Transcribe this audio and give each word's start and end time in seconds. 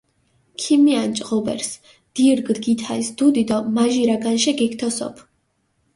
ქიმიანჭჷ 0.61 1.23
ღობერს, 1.27 1.69
დირგჷ 2.15 2.53
გითალს 2.63 3.07
დუდი 3.17 3.43
დო 3.49 3.57
მაჟირა 3.75 4.17
განშე 4.23 4.51
გეგთოსოფჷ. 4.59 5.21